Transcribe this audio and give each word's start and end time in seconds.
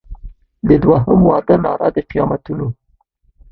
د 0.67 0.69
دوهم 0.83 1.19
واده 1.29 1.55
ناره 1.63 1.87
د 1.95 1.97
قیامتونو 2.09 2.67